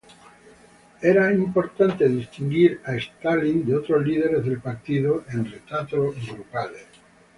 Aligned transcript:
Era 1.09 1.31
importante 1.31 2.09
distinguir 2.09 2.81
a 2.85 2.95
Stalin 2.95 3.63
de 3.67 3.75
otros 3.75 4.03
líderes 4.03 4.43
del 4.43 4.59
Partido 4.59 5.25
en 5.29 5.45
retratos 5.51 6.15
grupales. 6.27 6.87